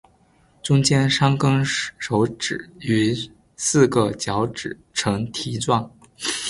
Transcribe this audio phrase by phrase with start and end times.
[0.63, 3.15] 中间三跟手指与
[3.55, 5.95] 四个脚趾呈蹄状。